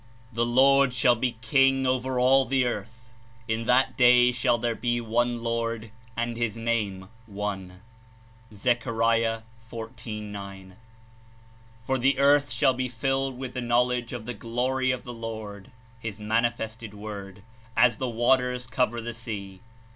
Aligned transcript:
^t!^^^iH° 0.33 0.43
^'The 0.43 0.55
Lord 0.55 0.93
shall 0.95 1.13
be 1.13 1.37
king 1.43 1.85
over 1.85 2.19
all 2.19 2.43
the 2.45 2.65
earth; 2.65 3.13
in 3.47 3.65
that 3.65 3.95
day 3.95 4.31
shall 4.31 4.57
there 4.57 4.73
he 4.73 4.99
one 4.99 5.43
Lord 5.43 5.91
and 6.17 6.37
his 6.37 6.57
name 6.57 7.07
one.'^ 7.27 7.81
(Zech. 8.55 8.81
14.9.) 8.83 9.41
^^For 11.87 11.99
the 12.01 12.17
earth 12.17 12.49
shall 12.49 12.75
he 12.77 12.87
filled 12.89 13.37
with 13.37 13.53
the 13.53 13.61
knowledge 13.61 14.11
of 14.11 14.25
the 14.25 14.33
glory 14.33 14.89
of 14.89 15.03
the 15.03 15.13
Lord 15.13 15.69
(his 15.99 16.17
Manifested 16.19 16.95
Word) 16.95 17.43
as 17.77 17.97
the 17.99 18.09
waters 18.09 18.65
cover 18.65 19.01
the 19.01 19.13
sea! 19.13 19.61